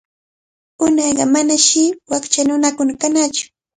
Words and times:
Unayqa 0.83 1.23
manashi 1.33 1.83
wakcha 2.11 2.41
nunakuna 2.43 2.93
kanaqtsu. 3.01 3.43